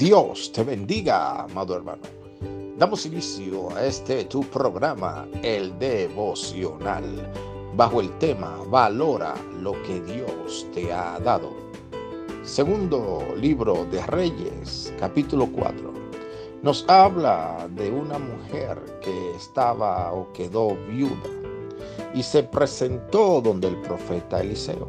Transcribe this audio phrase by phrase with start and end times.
[0.00, 2.00] Dios te bendiga, amado hermano.
[2.78, 7.30] Damos inicio a este tu programa, el devocional,
[7.76, 11.50] bajo el tema Valora lo que Dios te ha dado.
[12.44, 15.92] Segundo libro de Reyes, capítulo 4.
[16.62, 21.28] Nos habla de una mujer que estaba o quedó viuda
[22.14, 24.88] y se presentó donde el profeta Eliseo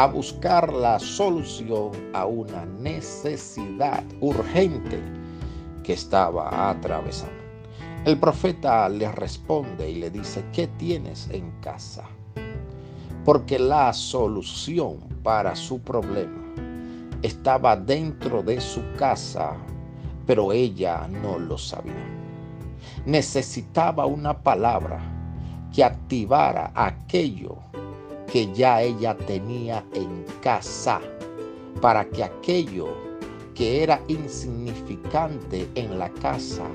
[0.00, 4.98] a buscar la solución a una necesidad urgente
[5.82, 7.34] que estaba atravesando.
[8.06, 12.04] El profeta le responde y le dice, ¿qué tienes en casa?
[13.26, 16.46] Porque la solución para su problema
[17.20, 19.52] estaba dentro de su casa,
[20.26, 22.06] pero ella no lo sabía.
[23.04, 24.98] Necesitaba una palabra
[25.70, 27.58] que activara aquello
[28.30, 31.00] que ya ella tenía en casa,
[31.80, 32.88] para que aquello
[33.54, 36.66] que era insignificante en la casa,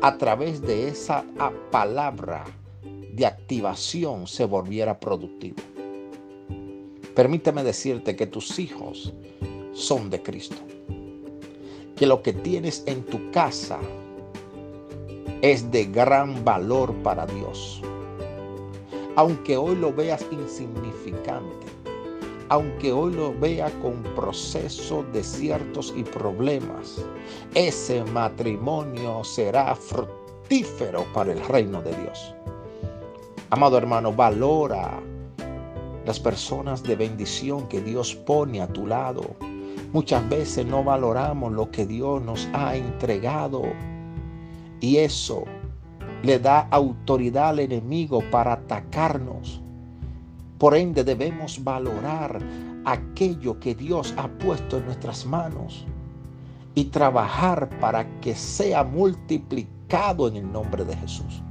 [0.00, 1.24] a través de esa
[1.70, 2.44] palabra
[3.12, 5.56] de activación se volviera productivo.
[7.14, 9.12] Permíteme decirte que tus hijos
[9.72, 10.56] son de Cristo.
[11.96, 13.78] Que lo que tienes en tu casa
[15.40, 17.82] es de gran valor para Dios
[19.16, 21.66] aunque hoy lo veas insignificante,
[22.48, 27.04] aunque hoy lo veas con procesos, desiertos y problemas,
[27.54, 32.34] ese matrimonio será fructífero para el reino de Dios.
[33.50, 35.00] Amado hermano, valora
[36.04, 39.22] las personas de bendición que Dios pone a tu lado.
[39.92, 43.62] Muchas veces no valoramos lo que Dios nos ha entregado
[44.80, 45.44] y eso
[46.22, 49.60] le da autoridad al enemigo para atacarnos.
[50.58, 52.40] Por ende debemos valorar
[52.84, 55.84] aquello que Dios ha puesto en nuestras manos
[56.74, 61.42] y trabajar para que sea multiplicado en el nombre de Jesús.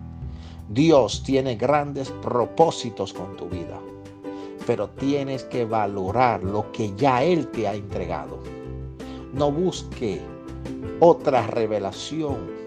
[0.69, 3.79] Dios tiene grandes propósitos con tu vida,
[4.66, 8.40] pero tienes que valorar lo que ya Él te ha entregado.
[9.34, 10.22] No busque
[11.00, 12.65] otra revelación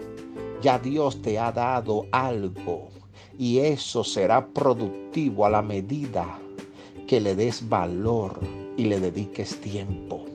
[0.61, 2.89] ya Dios te ha dado algo
[3.37, 6.37] y eso será productivo a la medida
[7.07, 8.39] que le des valor
[8.77, 10.25] y le dediques tiempo.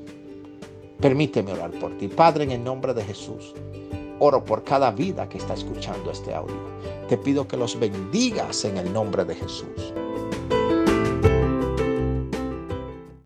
[1.00, 2.08] Permíteme orar por ti.
[2.08, 3.54] Padre, en el nombre de Jesús,
[4.18, 6.56] oro por cada vida que está escuchando este audio.
[7.08, 9.92] Te pido que los bendigas en el nombre de Jesús.